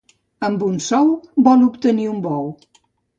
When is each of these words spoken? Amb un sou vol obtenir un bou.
Amb 0.47 0.61
un 0.67 0.79
sou 0.85 1.11
vol 1.47 1.65
obtenir 1.65 2.07
un 2.13 2.25
bou. 2.25 2.49